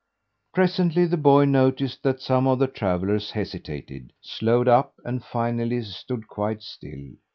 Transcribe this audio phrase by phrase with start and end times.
[0.55, 6.27] Presently the boy noticed that some of the travellers hesitated, slowed up, and finally stood
[6.27, 7.09] quite still.